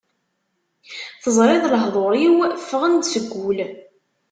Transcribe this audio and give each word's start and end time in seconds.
Teẓriḍ 1.23 1.63
lehḍur-iw 1.71 2.35
ffɣen-d 2.59 3.03
seg 3.07 3.25
wul. 3.39 3.59